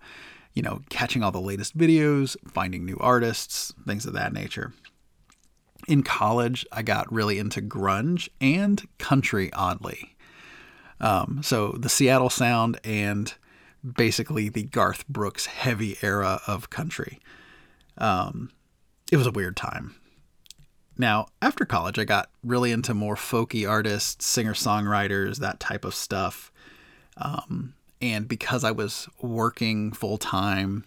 you 0.54 0.62
know, 0.62 0.82
catching 0.90 1.24
all 1.24 1.32
the 1.32 1.42
latest 1.42 1.78
videos, 1.78 2.38
finding 2.48 2.86
new 2.86 2.98
artists, 3.00 3.74
things 3.86 4.06
of 4.06 4.14
that 4.14 4.32
nature 4.32 4.74
in 5.90 6.04
college, 6.04 6.66
I 6.72 6.84
got 6.84 7.12
really 7.12 7.40
into 7.40 7.62
grunge 7.62 8.30
and 8.40 8.86
country, 9.00 9.52
oddly. 9.54 10.16
Um, 11.00 11.42
so 11.44 11.72
the 11.72 11.90
Seattle 11.90 12.30
sound 12.30 12.80
and 12.84 13.34
basically 13.96 14.50
the 14.50 14.64
Garth 14.64 15.08
Brooks 15.08 15.46
heavy 15.46 15.98
era 16.02 16.42
of 16.48 16.70
country. 16.70 17.20
Um, 17.98 18.52
it 19.12 19.18
was 19.18 19.28
a 19.28 19.32
weird 19.32 19.56
time. 19.56 19.96
Now, 20.98 21.28
after 21.42 21.66
college, 21.66 21.98
I 21.98 22.04
got 22.04 22.30
really 22.44 22.72
into 22.72 22.94
more 22.94 23.16
folky 23.16 23.68
artists, 23.68 24.26
singer 24.26 24.54
songwriters, 24.54 25.38
that 25.38 25.60
type 25.60 25.86
of 25.86 25.96
stuff. 25.96 26.52
Um, 27.16 27.74
and 28.02 28.28
because 28.28 28.64
I 28.64 28.72
was 28.72 29.08
working 29.22 29.94
full 29.94 30.18
time, 30.18 30.84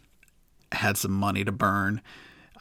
had 0.70 0.98
some 0.98 1.12
money 1.12 1.44
to 1.44 1.52
burn, 1.52 2.02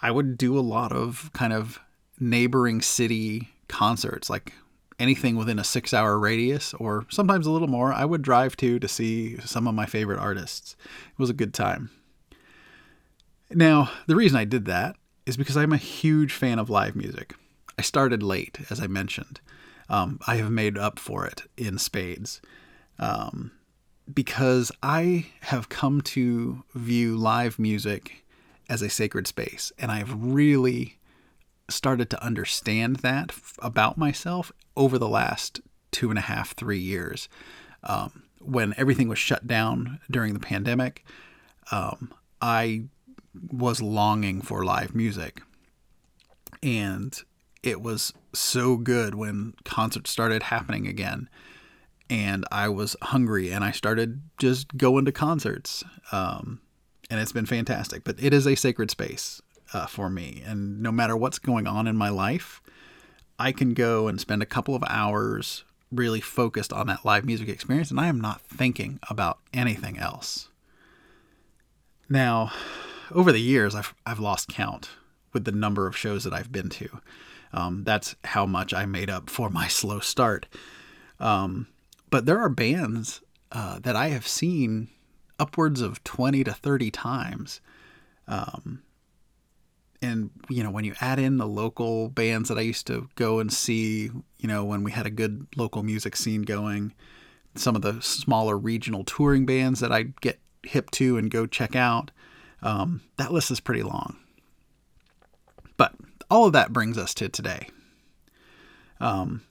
I 0.01 0.11
would 0.11 0.37
do 0.37 0.57
a 0.57 0.61
lot 0.61 0.93
of 0.93 1.29
kind 1.33 1.51
of 1.51 1.79
neighboring 2.19 2.81
city 2.81 3.49
concerts, 3.67 4.29
like 4.29 4.53
anything 4.99 5.35
within 5.35 5.59
a 5.59 5.63
six 5.63 5.93
hour 5.93 6.17
radius 6.19 6.73
or 6.75 7.05
sometimes 7.09 7.45
a 7.45 7.51
little 7.51 7.67
more, 7.67 7.93
I 7.93 8.05
would 8.05 8.21
drive 8.21 8.55
to 8.57 8.79
to 8.79 8.87
see 8.87 9.37
some 9.39 9.67
of 9.67 9.75
my 9.75 9.85
favorite 9.85 10.19
artists. 10.19 10.75
It 11.11 11.19
was 11.19 11.29
a 11.29 11.33
good 11.33 11.53
time. 11.53 11.89
Now, 13.49 13.91
the 14.07 14.15
reason 14.15 14.37
I 14.37 14.45
did 14.45 14.65
that 14.65 14.95
is 15.25 15.37
because 15.37 15.57
I'm 15.57 15.73
a 15.73 15.77
huge 15.77 16.33
fan 16.33 16.59
of 16.59 16.69
live 16.69 16.95
music. 16.95 17.35
I 17.77 17.81
started 17.81 18.23
late, 18.23 18.59
as 18.69 18.79
I 18.79 18.87
mentioned. 18.87 19.41
Um, 19.89 20.19
I 20.25 20.37
have 20.37 20.51
made 20.51 20.77
up 20.77 20.99
for 20.99 21.25
it 21.25 21.43
in 21.57 21.77
spades. 21.77 22.41
Um, 22.97 23.51
because 24.11 24.71
I 24.81 25.27
have 25.41 25.69
come 25.69 26.01
to 26.01 26.63
view 26.73 27.17
live 27.17 27.59
music 27.59 28.25
as 28.69 28.81
a 28.81 28.89
sacred 28.89 29.27
space, 29.27 29.71
and 29.77 29.91
I've 29.91 30.13
really 30.13 30.97
started 31.69 32.09
to 32.09 32.23
understand 32.23 32.97
that 32.97 33.33
about 33.59 33.97
myself 33.97 34.51
over 34.75 34.97
the 34.97 35.09
last 35.09 35.61
two 35.91 36.09
and 36.09 36.17
a 36.17 36.23
half, 36.23 36.55
three 36.55 36.79
years. 36.79 37.29
Um, 37.83 38.23
when 38.39 38.73
everything 38.77 39.07
was 39.07 39.19
shut 39.19 39.45
down 39.45 39.99
during 40.09 40.33
the 40.33 40.39
pandemic, 40.39 41.05
um, 41.71 42.13
I 42.41 42.85
was 43.51 43.81
longing 43.81 44.41
for 44.41 44.65
live 44.65 44.95
music. 44.95 45.41
And 46.63 47.17
it 47.63 47.81
was 47.81 48.13
so 48.33 48.77
good 48.77 49.15
when 49.15 49.53
concerts 49.63 50.09
started 50.09 50.43
happening 50.43 50.87
again. 50.87 51.29
And 52.09 52.45
I 52.51 52.69
was 52.69 52.95
hungry 53.01 53.51
and 53.51 53.63
I 53.63 53.71
started 53.71 54.21
just 54.37 54.75
going 54.77 55.05
to 55.05 55.11
concerts. 55.11 55.83
Um, 56.11 56.61
and 57.09 57.19
it's 57.19 57.31
been 57.31 57.45
fantastic. 57.45 58.03
But 58.03 58.21
it 58.21 58.33
is 58.33 58.47
a 58.47 58.55
sacred 58.55 58.91
space 58.91 59.41
uh, 59.73 59.85
for 59.85 60.09
me. 60.09 60.43
And 60.45 60.81
no 60.81 60.91
matter 60.91 61.15
what's 61.15 61.39
going 61.39 61.67
on 61.67 61.87
in 61.87 61.95
my 61.95 62.09
life, 62.09 62.61
I 63.41 63.51
can 63.51 63.73
go 63.73 64.07
and 64.07 64.21
spend 64.21 64.43
a 64.43 64.45
couple 64.45 64.75
of 64.75 64.83
hours 64.87 65.63
really 65.91 66.21
focused 66.21 66.71
on 66.71 66.85
that 66.87 67.03
live 67.03 67.25
music 67.25 67.49
experience, 67.49 67.89
and 67.89 67.99
I 67.99 68.05
am 68.05 68.21
not 68.21 68.41
thinking 68.41 68.99
about 69.09 69.39
anything 69.51 69.97
else. 69.97 70.49
Now, 72.07 72.51
over 73.09 73.31
the 73.31 73.41
years, 73.41 73.73
I've, 73.73 73.95
I've 74.05 74.19
lost 74.19 74.47
count 74.47 74.91
with 75.33 75.45
the 75.45 75.51
number 75.51 75.87
of 75.87 75.97
shows 75.97 76.23
that 76.23 76.33
I've 76.33 76.51
been 76.51 76.69
to. 76.69 77.01
Um, 77.51 77.83
that's 77.83 78.15
how 78.25 78.45
much 78.45 78.75
I 78.75 78.85
made 78.85 79.09
up 79.09 79.27
for 79.27 79.49
my 79.49 79.67
slow 79.79 79.99
start. 79.99 80.45
Um, 81.19 81.67
but 82.11 82.27
there 82.27 82.39
are 82.39 82.49
bands 82.49 83.21
uh, 83.51 83.79
that 83.79 83.95
I 83.95 84.09
have 84.09 84.27
seen 84.27 84.87
upwards 85.39 85.81
of 85.81 86.03
20 86.03 86.43
to 86.43 86.53
30 86.53 86.91
times. 86.91 87.59
Um, 88.27 88.83
and 90.01 90.31
you 90.49 90.63
know 90.63 90.71
when 90.71 90.83
you 90.83 90.95
add 90.99 91.19
in 91.19 91.37
the 91.37 91.47
local 91.47 92.09
bands 92.09 92.49
that 92.49 92.57
I 92.57 92.61
used 92.61 92.87
to 92.87 93.09
go 93.15 93.39
and 93.39 93.51
see, 93.51 94.09
you 94.37 94.47
know 94.47 94.63
when 94.65 94.83
we 94.83 94.91
had 94.91 95.05
a 95.05 95.11
good 95.11 95.47
local 95.55 95.83
music 95.83 96.15
scene 96.15 96.41
going, 96.41 96.93
some 97.55 97.75
of 97.75 97.81
the 97.81 98.01
smaller 98.01 98.57
regional 98.57 99.03
touring 99.03 99.45
bands 99.45 99.79
that 99.79 99.91
I 99.91 100.13
get 100.21 100.39
hip 100.63 100.91
to 100.91 101.17
and 101.17 101.29
go 101.29 101.45
check 101.45 101.75
out, 101.75 102.11
um, 102.61 103.01
that 103.17 103.31
list 103.31 103.51
is 103.51 103.59
pretty 103.59 103.83
long. 103.83 104.17
But 105.77 105.93
all 106.29 106.45
of 106.45 106.53
that 106.53 106.73
brings 106.73 106.97
us 106.97 107.13
to 107.15 107.29
today. 107.29 107.67
Um, 108.99 109.41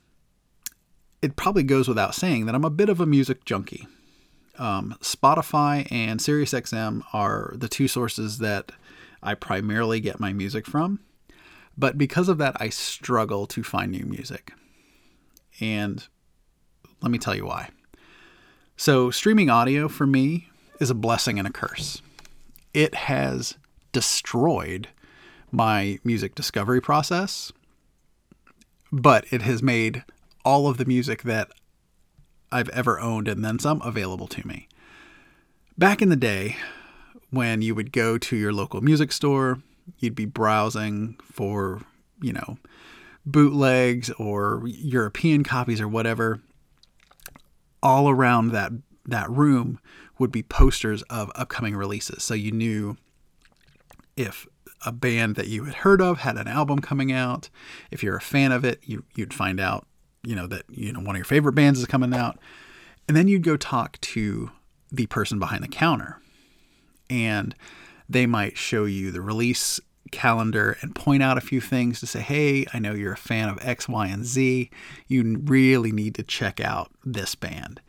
it 1.23 1.37
probably 1.37 1.65
goes 1.65 1.89
without 1.89 2.15
saying 2.15 2.47
that 2.47 2.55
I'm 2.55 2.65
a 2.65 2.71
bit 2.71 2.89
of 2.89 3.01
a 3.01 3.07
music 3.07 3.45
junkie. 3.45 3.87
Um, 4.59 4.97
Spotify 5.01 5.91
and 5.91 6.21
SiriusXM 6.21 7.03
are 7.13 7.53
the 7.57 7.69
two 7.69 7.89
sources 7.89 8.39
that 8.39 8.73
I 9.23 9.35
primarily 9.35 10.01
get 10.01 10.21
my 10.21 10.33
music 10.33 10.67
from. 10.67 11.01
But 11.77 11.99
because 11.99 12.29
of 12.29 12.39
that, 12.39 12.57
I 12.61 12.69
struggle 12.69 13.47
to 13.47 13.63
find 13.63 13.91
new 13.91 14.05
music. 14.05 14.53
And 15.61 16.07
let 17.01 17.11
me 17.11 17.19
tell 17.19 17.35
you 17.35 17.47
why. 17.47 17.71
So, 18.77 19.11
streaming 19.11 19.51
audio 19.51 19.89
for 19.89 20.07
me 20.07 20.49
is 20.79 20.91
a 20.91 20.95
blessing 20.95 21.39
and 21.39 21.47
a 21.47 21.53
curse. 21.53 22.01
It 22.73 22.95
has 22.95 23.57
destroyed 23.93 24.89
my 25.51 25.99
music 26.05 26.35
discovery 26.35 26.81
process, 26.81 27.53
but 28.91 29.25
it 29.31 29.43
has 29.43 29.63
made 29.63 30.05
all 30.45 30.67
of 30.67 30.79
the 30.79 30.85
music 30.85 31.23
that 31.25 31.51
I've 32.51 32.69
ever 32.71 32.99
owned 32.99 33.29
and 33.29 33.45
then 33.45 33.59
some 33.59 33.81
available 33.83 34.27
to 34.29 34.47
me. 34.47 34.69
Back 35.77 36.03
in 36.03 36.09
the 36.09 36.17
day, 36.17 36.57
when 37.31 37.63
you 37.63 37.75
would 37.75 37.93
go 37.93 38.19
to 38.19 38.37
your 38.37 38.53
local 38.53 38.81
music 38.81 39.13
store, 39.13 39.63
you'd 39.99 40.15
be 40.15 40.25
browsing 40.27 41.17
for, 41.23 41.81
you 42.21 42.33
know, 42.33 42.59
bootlegs 43.25 44.11
or 44.19 44.63
European 44.67 45.45
copies 45.45 45.81
or 45.81 45.89
whatever. 45.89 46.41
All 47.83 48.11
around 48.11 48.51
that 48.53 48.73
that 49.07 49.31
room 49.31 49.79
would 50.19 50.31
be 50.31 50.43
posters 50.43 51.03
of 51.03 51.33
upcoming 51.35 51.77
releases. 51.77 52.23
So 52.23 52.35
you 52.35 52.53
knew 52.53 52.97
if 54.17 54.47
a 54.85 54.93
band 54.93 55.37
that 55.37 55.49
you 55.49 55.65
had 55.65 55.77
heard 55.77 56.03
of 56.03 56.19
had 56.19 56.37
an 56.37 56.47
album 56.47 56.81
coming 56.81 57.11
out, 57.11 57.49
if 57.91 58.03
you're 58.03 58.17
a 58.17 58.21
fan 58.21 58.53
of 58.53 58.65
it, 58.65 58.81
you 58.85 59.05
you'd 59.15 59.33
find 59.33 59.61
out, 59.61 59.87
you 60.23 60.35
know, 60.35 60.47
that 60.47 60.65
you 60.69 60.93
know 60.93 61.01
one 61.01 61.17
of 61.17 61.19
your 61.19 61.25
favorite 61.25 61.55
bands 61.55 61.79
is 61.79 61.87
coming 61.87 62.13
out. 62.13 62.39
And 63.09 63.17
then 63.17 63.29
you'd 63.29 63.43
go 63.43 63.57
talk 63.57 64.01
to 64.03 64.51
the 64.93 65.07
person 65.07 65.39
behind 65.39 65.65
the 65.65 65.69
counter 65.69 66.21
and 67.11 67.55
they 68.09 68.27
might 68.27 68.57
show 68.57 68.85
you 68.85 69.11
the 69.11 69.21
release 69.21 69.81
calendar 70.11 70.77
and 70.81 70.95
point 70.95 71.23
out 71.23 71.37
a 71.37 71.43
few 71.43 71.61
things 71.61 72.01
to 72.01 72.07
say, 72.07 72.21
hey, 72.21 72.65
I 72.73 72.79
know 72.79 72.95
you're 72.95 73.13
a 73.13 73.19
fan 73.19 73.49
of 73.49 73.59
X, 73.61 73.89
Y, 73.89 74.07
and 74.07 74.25
Z. 74.25 74.71
You 75.07 75.43
really 75.45 75.93
need 75.93 76.15
to 76.15 76.23
check 76.23 76.61
out 76.61 76.91
this 77.05 77.35
band. 77.35 77.81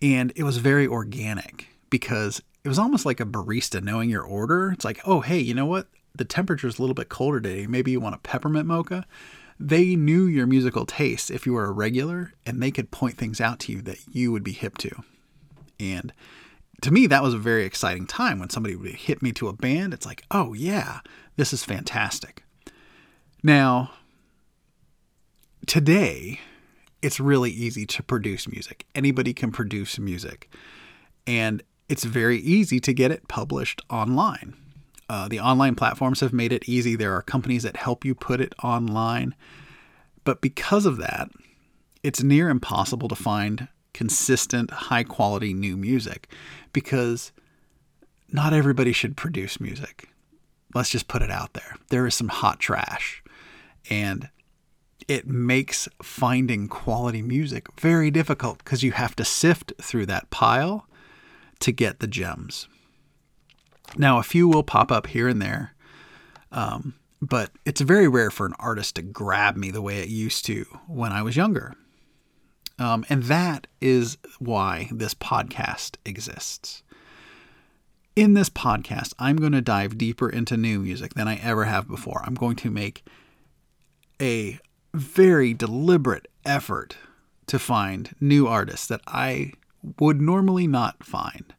And 0.00 0.32
it 0.34 0.44
was 0.44 0.56
very 0.56 0.86
organic 0.86 1.68
because 1.90 2.40
it 2.64 2.68
was 2.68 2.78
almost 2.78 3.04
like 3.04 3.20
a 3.20 3.26
barista 3.26 3.82
knowing 3.82 4.08
your 4.08 4.24
order. 4.24 4.72
It's 4.72 4.84
like, 4.84 5.00
oh, 5.06 5.20
hey, 5.20 5.38
you 5.38 5.54
know 5.54 5.66
what? 5.66 5.86
the 6.14 6.24
temperature's 6.24 6.78
a 6.78 6.82
little 6.82 6.94
bit 6.94 7.08
colder 7.08 7.40
today. 7.40 7.66
Maybe 7.66 7.90
you 7.90 8.00
want 8.00 8.14
a 8.14 8.18
peppermint 8.18 8.66
mocha. 8.66 9.06
They 9.58 9.94
knew 9.94 10.24
your 10.24 10.46
musical 10.46 10.86
taste 10.86 11.30
if 11.30 11.46
you 11.46 11.52
were 11.52 11.66
a 11.66 11.72
regular, 11.72 12.32
and 12.46 12.62
they 12.62 12.70
could 12.70 12.90
point 12.90 13.16
things 13.16 13.40
out 13.40 13.58
to 13.60 13.72
you 13.72 13.82
that 13.82 13.98
you 14.10 14.32
would 14.32 14.42
be 14.42 14.52
hip 14.52 14.78
to. 14.78 15.02
And 15.78 16.12
to 16.82 16.90
me, 16.90 17.06
that 17.06 17.22
was 17.22 17.34
a 17.34 17.38
very 17.38 17.64
exciting 17.64 18.06
time 18.06 18.38
when 18.38 18.50
somebody 18.50 18.76
would 18.76 18.90
hit 18.94 19.22
me 19.22 19.32
to 19.32 19.48
a 19.48 19.52
band. 19.52 19.92
It's 19.94 20.06
like, 20.06 20.24
oh, 20.30 20.52
yeah, 20.52 21.00
this 21.36 21.52
is 21.52 21.64
fantastic. 21.64 22.44
Now, 23.42 23.92
today, 25.66 26.40
it's 27.02 27.20
really 27.20 27.50
easy 27.50 27.86
to 27.86 28.02
produce 28.02 28.48
music. 28.48 28.86
Anybody 28.94 29.32
can 29.32 29.50
produce 29.50 29.98
music. 29.98 30.52
And 31.26 31.62
it's 31.88 32.04
very 32.04 32.38
easy 32.38 32.80
to 32.80 32.92
get 32.92 33.10
it 33.10 33.28
published 33.28 33.82
online. 33.90 34.54
Uh, 35.08 35.26
the 35.28 35.40
online 35.40 35.74
platforms 35.74 36.20
have 36.20 36.32
made 36.32 36.52
it 36.52 36.68
easy. 36.68 36.94
There 36.94 37.14
are 37.14 37.22
companies 37.22 37.64
that 37.64 37.76
help 37.76 38.04
you 38.04 38.14
put 38.14 38.40
it 38.40 38.54
online. 38.62 39.34
But 40.24 40.40
because 40.40 40.86
of 40.86 40.98
that, 40.98 41.30
it's 42.02 42.22
near 42.22 42.48
impossible 42.48 43.08
to 43.08 43.16
find 43.16 43.68
consistent, 43.92 44.70
high 44.70 45.04
quality 45.04 45.54
new 45.54 45.76
music 45.76 46.32
because 46.72 47.32
not 48.32 48.52
everybody 48.52 48.92
should 48.92 49.16
produce 49.16 49.60
music. 49.60 50.08
Let's 50.74 50.90
just 50.90 51.08
put 51.08 51.22
it 51.22 51.30
out 51.30 51.54
there. 51.54 51.76
There 51.88 52.06
is 52.06 52.14
some 52.14 52.28
hot 52.28 52.60
trash. 52.60 53.22
And 53.88 54.28
it 55.08 55.26
makes 55.26 55.88
finding 56.02 56.68
quality 56.68 57.22
music 57.22 57.66
very 57.80 58.10
difficult 58.10 58.58
because 58.58 58.82
you 58.82 58.92
have 58.92 59.16
to 59.16 59.24
sift 59.24 59.72
through 59.82 60.06
that 60.06 60.30
pile 60.30 60.86
to 61.58 61.72
get 61.72 61.98
the 61.98 62.06
gems. 62.06 62.68
Now, 63.96 64.18
a 64.18 64.22
few 64.22 64.46
will 64.46 64.62
pop 64.62 64.92
up 64.92 65.08
here 65.08 65.26
and 65.26 65.42
there, 65.42 65.74
um, 66.52 66.94
but 67.20 67.50
it's 67.64 67.80
very 67.80 68.06
rare 68.06 68.30
for 68.30 68.46
an 68.46 68.54
artist 68.60 68.94
to 68.96 69.02
grab 69.02 69.56
me 69.56 69.70
the 69.70 69.82
way 69.82 69.98
it 69.98 70.08
used 70.08 70.44
to 70.46 70.64
when 70.86 71.12
I 71.12 71.22
was 71.22 71.36
younger. 71.36 71.74
Um, 72.80 73.04
and 73.10 73.24
that 73.24 73.66
is 73.80 74.16
why 74.38 74.88
this 74.90 75.14
podcast 75.14 75.96
exists. 76.06 76.82
In 78.16 78.32
this 78.32 78.48
podcast, 78.48 79.12
I'm 79.18 79.36
going 79.36 79.52
to 79.52 79.60
dive 79.60 79.98
deeper 79.98 80.28
into 80.28 80.56
new 80.56 80.80
music 80.80 81.14
than 81.14 81.28
I 81.28 81.36
ever 81.36 81.66
have 81.66 81.86
before. 81.86 82.22
I'm 82.24 82.34
going 82.34 82.56
to 82.56 82.70
make 82.70 83.04
a 84.20 84.58
very 84.94 85.54
deliberate 85.54 86.26
effort 86.44 86.96
to 87.46 87.58
find 87.58 88.14
new 88.18 88.48
artists 88.48 88.86
that 88.86 89.02
I 89.06 89.52
would 89.98 90.20
normally 90.20 90.66
not 90.66 91.04
find. 91.04 91.54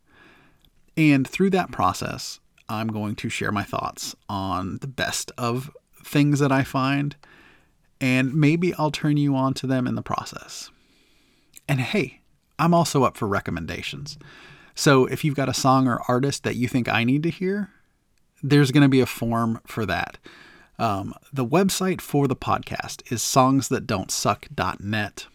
And 0.97 1.27
through 1.27 1.51
that 1.51 1.71
process, 1.71 2.39
I'm 2.67 2.87
going 2.87 3.15
to 3.17 3.29
share 3.29 3.51
my 3.51 3.63
thoughts 3.63 4.15
on 4.27 4.79
the 4.81 4.87
best 4.87 5.31
of 5.37 5.71
things 6.03 6.39
that 6.39 6.51
I 6.51 6.63
find, 6.63 7.15
and 7.99 8.33
maybe 8.33 8.73
I'll 8.73 8.91
turn 8.91 9.17
you 9.17 9.35
on 9.35 9.53
to 9.55 9.67
them 9.67 9.87
in 9.87 9.95
the 9.95 10.01
process. 10.01 10.71
And 11.71 11.79
hey, 11.79 12.19
I'm 12.59 12.73
also 12.73 13.05
up 13.05 13.15
for 13.15 13.29
recommendations. 13.29 14.17
So 14.75 15.05
if 15.05 15.23
you've 15.23 15.37
got 15.37 15.47
a 15.47 15.53
song 15.53 15.87
or 15.87 16.01
artist 16.05 16.43
that 16.43 16.57
you 16.57 16.67
think 16.67 16.89
I 16.89 17.05
need 17.05 17.23
to 17.23 17.29
hear, 17.29 17.69
there's 18.43 18.71
going 18.71 18.83
to 18.83 18.89
be 18.89 18.99
a 18.99 19.05
form 19.05 19.61
for 19.65 19.85
that. 19.85 20.17
Um, 20.77 21.13
the 21.31 21.45
website 21.45 22.01
for 22.01 22.27
the 22.27 22.35
podcast 22.35 23.09
is 23.09 23.21
songsthatdon'tsuck.net. 23.21 25.27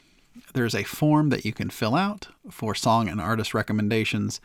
There's 0.52 0.74
a 0.74 0.82
form 0.82 1.30
that 1.30 1.46
you 1.46 1.54
can 1.54 1.70
fill 1.70 1.94
out 1.94 2.28
for 2.50 2.74
song 2.74 3.08
and 3.08 3.18
artist 3.18 3.54
recommendations. 3.54 4.38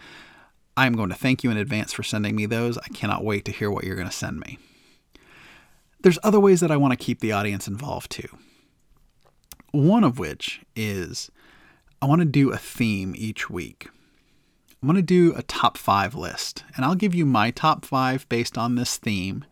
I'm 0.78 0.94
going 0.94 1.10
to 1.10 1.16
thank 1.16 1.44
you 1.44 1.52
in 1.52 1.58
advance 1.58 1.92
for 1.92 2.04
sending 2.04 2.38
me 2.38 2.46
those. 2.46 2.78
I 2.78 2.88
cannot 2.94 3.26
wait 3.26 3.44
to 3.44 3.52
hear 3.52 3.70
what 3.70 3.84
you're 3.84 3.98
going 3.98 4.08
to 4.08 4.14
send 4.14 4.40
me. 4.40 4.60
There's 6.00 6.20
other 6.24 6.40
ways 6.40 6.62
that 6.62 6.72
I 6.72 6.78
want 6.78 6.98
to 6.98 7.06
keep 7.06 7.20
the 7.20 7.34
audience 7.34 7.68
involved 7.68 8.12
too. 8.12 8.30
One 9.74 10.06
of 10.06 10.20
which 10.20 10.62
is 10.74 11.30
I 12.02 12.08
want 12.08 12.20
to 12.20 12.26
do 12.26 12.52
a 12.52 12.58
theme 12.58 13.14
each 13.16 13.50
week. 13.50 13.88
I'm 14.82 14.88
going 14.88 14.96
to 14.96 15.04
do 15.04 15.36
a 15.36 15.44
top 15.44 15.78
five 15.78 16.16
list, 16.16 16.64
and 16.76 16.84
I'll 16.84 16.96
give 16.96 17.14
you 17.14 17.26
my 17.28 17.52
top 17.52 17.86
five 17.86 18.28
based 18.28 18.58
on 18.58 18.74
this 18.74 18.98
theme. 18.98 19.46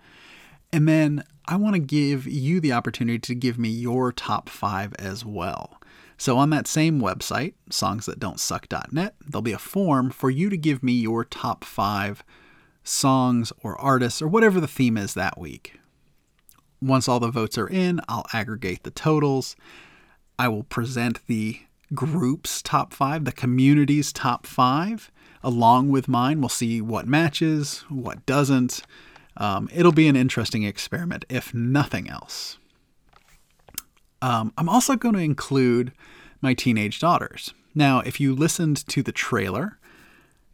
And 0.74 0.88
then 0.88 1.24
I 1.46 1.56
want 1.58 1.76
to 1.76 1.80
give 1.80 2.26
you 2.26 2.60
the 2.60 2.74
opportunity 2.74 3.20
to 3.20 3.36
give 3.36 3.60
me 3.60 3.70
your 3.70 4.12
top 4.12 4.50
five 4.50 4.94
as 4.98 5.24
well. 5.24 5.80
So 6.18 6.38
on 6.38 6.50
that 6.50 6.68
same 6.68 7.00
website, 7.00 7.54
songsthatdon'tsuck.net, 7.70 9.16
there'll 9.28 9.42
be 9.44 9.52
a 9.52 9.60
form 9.60 10.10
for 10.10 10.32
you 10.32 10.50
to 10.50 10.58
give 10.58 10.82
me 10.82 10.94
your 10.94 11.24
top 11.24 11.64
five 11.64 12.24
songs 12.84 13.54
or 13.62 13.80
artists 13.80 14.22
or 14.22 14.28
whatever 14.28 14.60
the 14.60 14.68
theme 14.68 14.98
is 14.98 15.14
that 15.14 15.38
week. 15.38 15.80
Once 16.82 17.08
all 17.08 17.20
the 17.20 17.30
votes 17.30 17.58
are 17.58 17.70
in, 17.70 18.02
I'll 18.10 18.26
aggregate 18.34 18.84
the 18.84 18.92
totals. 18.92 19.56
I 20.40 20.48
will 20.48 20.64
present 20.64 21.26
the 21.28 21.60
group's 21.94 22.62
top 22.62 22.94
five, 22.94 23.26
the 23.26 23.32
community's 23.32 24.14
top 24.14 24.46
five, 24.46 25.12
along 25.44 25.90
with 25.90 26.08
mine. 26.08 26.42
We'll 26.42 26.50
see 26.50 26.82
what 26.82 27.08
matches, 27.08 27.86
what 27.90 28.26
doesn't. 28.26 28.84
Um, 29.38 29.70
it'll 29.74 29.92
be 29.92 30.08
an 30.08 30.16
interesting 30.16 30.64
experiment, 30.64 31.26
if 31.30 31.54
nothing 31.54 32.10
else. 32.10 32.58
Um, 34.22 34.54
I'm 34.58 34.70
also 34.70 34.96
going 34.96 35.16
to 35.16 35.22
include 35.22 35.94
my 36.42 36.54
teenage 36.54 37.00
daughters. 37.00 37.54
Now, 37.74 38.00
if 38.00 38.20
you 38.20 38.36
listened 38.36 38.86
to 38.88 39.02
the 39.02 39.12
trailer, 39.12 39.80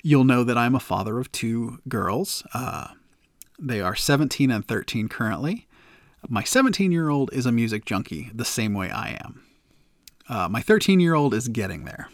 you'll 0.04 0.24
know 0.24 0.44
that 0.44 0.58
I'm 0.58 0.76
a 0.76 0.80
father 0.80 1.20
of 1.20 1.32
two 1.32 1.80
girls. 1.88 2.44
Uh, 2.54 2.90
they 3.58 3.82
are 3.82 3.96
17 3.96 4.52
and 4.52 4.68
13 4.68 5.08
currently. 5.08 5.68
My 6.28 6.44
17 6.44 6.92
year 6.92 7.10
old 7.10 7.32
is 7.34 7.46
a 7.46 7.52
music 7.52 7.86
junkie 7.86 8.30
the 8.34 8.46
same 8.46 8.74
way 8.74 8.90
I 8.90 9.20
am. 9.24 9.45
Uh, 10.28 10.48
my 10.50 10.62
13 10.62 11.00
year 11.00 11.14
old 11.14 11.34
is 11.34 11.48
getting 11.48 11.86
there. 11.86 12.10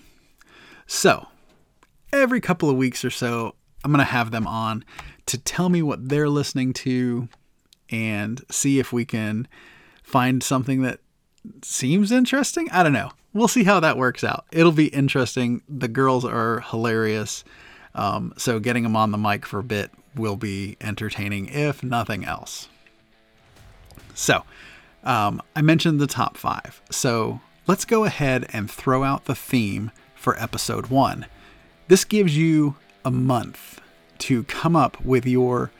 So, 0.86 1.28
every 2.12 2.42
couple 2.42 2.70
of 2.70 2.76
weeks 2.76 3.06
or 3.06 3.10
so, 3.10 3.56
I'm 3.84 3.92
going 3.92 4.06
to 4.06 4.12
have 4.12 4.32
them 4.32 4.46
on 4.46 4.84
to 5.28 5.38
tell 5.38 5.70
me 5.70 5.82
what 5.82 6.10
they're 6.10 6.30
listening 6.30 6.74
to 6.74 7.30
and 7.90 8.44
see 8.50 8.80
if 8.80 8.92
we 8.92 9.06
can 9.06 9.48
find 10.04 10.44
something 10.44 10.82
that 10.82 11.00
seems 11.62 12.12
interesting. 12.12 12.70
I 12.72 12.84
don't 12.84 12.94
know. 12.94 13.12
We'll 13.34 13.48
see 13.48 13.64
how 13.64 13.80
that 13.80 13.98
works 13.98 14.24
out. 14.24 14.46
It'll 14.52 14.72
be 14.72 14.88
interesting. 14.88 15.62
The 15.70 15.88
girls 15.88 16.26
are 16.26 16.60
hilarious. 16.60 17.44
Um, 17.96 18.34
so 18.38 18.60
getting 18.60 18.84
them 18.84 18.96
on 18.96 19.12
the 19.12 19.18
mic 19.18 19.46
for 19.46 19.60
a 19.60 19.64
bit 19.64 19.92
will 20.16 20.36
be 20.36 20.78
entertaining, 20.82 21.48
if 21.48 21.84
nothing 21.84 22.26
else. 22.26 22.68
So, 24.14 24.44
um, 25.04 25.42
I 25.56 25.62
mentioned 25.62 26.00
the 26.00 26.08
top 26.08 26.38
five. 26.38 26.82
So 26.92 27.40
let's 27.72 27.86
go 27.86 28.04
ahead 28.04 28.46
and 28.52 28.70
throw 28.70 29.02
out 29.02 29.24
the 29.24 29.34
theme 29.34 29.92
for 30.14 30.38
episode 30.38 30.88
one. 30.88 31.26
This 31.88 32.04
gives 32.04 32.36
you 32.36 32.76
a 33.06 33.10
month 33.10 33.80
to 34.18 34.44
come 34.44 34.76
up 34.76 35.00
with 35.06 35.26
your 35.26 35.72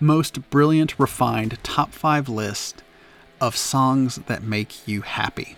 most 0.00 0.48
brilliant, 0.48 0.98
refined 0.98 1.62
top 1.62 1.92
five 1.92 2.30
list 2.30 2.82
of 3.42 3.54
songs 3.54 4.16
that 4.24 4.42
make 4.42 4.88
you 4.88 5.02
happy. 5.02 5.54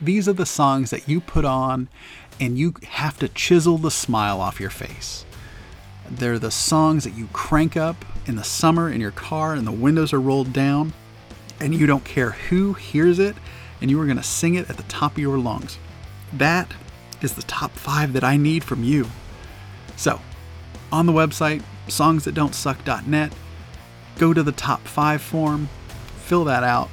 These 0.00 0.26
are 0.26 0.32
the 0.32 0.46
songs 0.46 0.88
that 0.88 1.06
you 1.06 1.20
put 1.20 1.44
on 1.44 1.90
and 2.40 2.56
you 2.56 2.72
have 2.88 3.18
to 3.18 3.28
chisel 3.28 3.76
the 3.76 3.90
smile 3.90 4.40
off 4.40 4.58
your 4.58 4.70
face. 4.70 5.26
They're 6.10 6.38
the 6.38 6.50
songs 6.50 7.04
that 7.04 7.14
you 7.14 7.28
crank 7.34 7.76
up 7.76 8.06
in 8.24 8.36
the 8.36 8.42
summer 8.42 8.88
in 8.88 9.02
your 9.02 9.10
car 9.10 9.52
and 9.52 9.66
the 9.66 9.70
windows 9.70 10.14
are 10.14 10.20
rolled 10.20 10.54
down 10.54 10.94
and 11.60 11.74
you 11.74 11.86
don't 11.86 12.06
care 12.06 12.30
who 12.30 12.72
hears 12.72 13.18
it 13.18 13.36
and 13.84 13.90
you 13.90 14.00
are 14.00 14.06
going 14.06 14.16
to 14.16 14.22
sing 14.22 14.54
it 14.54 14.70
at 14.70 14.78
the 14.78 14.82
top 14.84 15.12
of 15.12 15.18
your 15.18 15.36
lungs. 15.36 15.78
That 16.32 16.72
is 17.20 17.34
the 17.34 17.42
top 17.42 17.70
five 17.72 18.14
that 18.14 18.24
I 18.24 18.38
need 18.38 18.64
from 18.64 18.82
you. 18.82 19.06
So, 19.96 20.22
on 20.90 21.04
the 21.04 21.12
website, 21.12 21.62
songsthatdon'tsuck.net. 21.88 23.34
Go 24.16 24.32
to 24.32 24.42
the 24.42 24.52
top 24.52 24.80
five 24.88 25.20
form, 25.20 25.68
fill 26.16 26.44
that 26.44 26.64
out, 26.64 26.88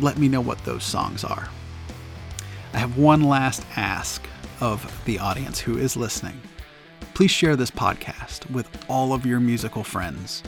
let 0.00 0.16
me 0.16 0.28
know 0.28 0.40
what 0.40 0.64
those 0.64 0.82
songs 0.82 1.24
are. 1.24 1.50
I 2.72 2.78
have 2.78 2.96
one 2.96 3.20
last 3.20 3.62
ask 3.76 4.26
of 4.62 5.04
the 5.04 5.18
audience 5.18 5.60
who 5.60 5.76
is 5.76 5.94
listening. 5.94 6.40
Please 7.12 7.30
share 7.30 7.54
this 7.54 7.70
podcast 7.70 8.50
with 8.50 8.66
all 8.88 9.12
of 9.12 9.26
your 9.26 9.40
musical 9.40 9.84
friends. 9.84 10.42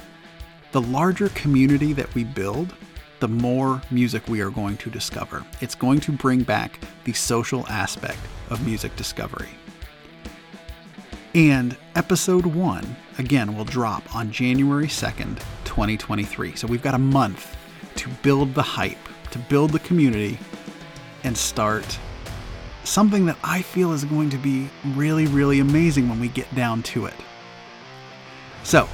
The 0.70 0.81
larger 0.81 1.28
community 1.28 1.92
that 1.92 2.14
we 2.14 2.24
build, 2.24 2.74
the 3.22 3.28
more 3.28 3.80
music 3.92 4.26
we 4.26 4.40
are 4.40 4.50
going 4.50 4.76
to 4.76 4.90
discover. 4.90 5.46
It's 5.61 5.76
going 5.76 6.00
to 6.00 6.11
bring 6.11 6.42
back 6.42 6.80
the 7.04 7.12
social 7.12 7.64
aspect 7.68 8.18
of 8.50 8.66
music 8.66 8.96
discovery. 8.96 9.50
And 11.32 11.76
episode 11.94 12.44
one, 12.44 12.96
again, 13.18 13.56
will 13.56 13.64
drop 13.64 14.12
on 14.12 14.32
January 14.32 14.88
2nd, 14.88 15.38
2023. 15.62 16.56
So 16.56 16.66
we've 16.66 16.82
got 16.82 16.96
a 16.96 16.98
month 16.98 17.56
to 17.94 18.08
build 18.24 18.54
the 18.54 18.62
hype, 18.62 18.98
to 19.30 19.38
build 19.38 19.70
the 19.70 19.78
community, 19.78 20.37
and 21.22 21.38
start 21.38 22.00
something 22.82 23.24
that 23.26 23.38
I 23.44 23.62
feel 23.62 23.92
is 23.92 24.02
going 24.04 24.30
to 24.30 24.38
be 24.38 24.68
really, 24.96 25.26
really 25.26 25.61
amazing 25.61 26.08
when 26.08 26.18
we 26.18 26.26
get 26.26 26.52
down 26.56 26.82
to 26.82 27.06
it. 27.06 27.14
So, 28.64 28.88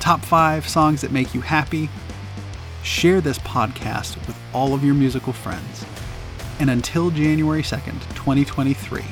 top 0.00 0.20
five 0.20 0.68
songs 0.68 1.00
that 1.00 1.12
make 1.12 1.32
you 1.32 1.40
happy. 1.40 1.88
Share 2.84 3.22
this 3.22 3.38
podcast 3.38 4.14
with 4.26 4.36
all 4.52 4.74
of 4.74 4.84
your 4.84 4.94
musical 4.94 5.32
friends. 5.32 5.84
And 6.60 6.70
until 6.70 7.10
January 7.10 7.62
2nd, 7.62 7.98
2023, 8.14 9.02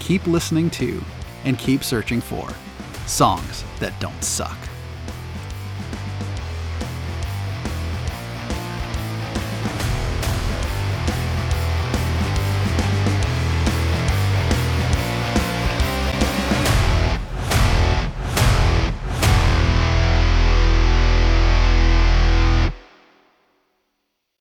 keep 0.00 0.26
listening 0.26 0.70
to 0.70 1.02
and 1.44 1.58
keep 1.58 1.84
searching 1.84 2.20
for 2.20 2.48
songs 3.06 3.64
that 3.78 3.98
don't 4.00 4.24
suck. 4.24 4.56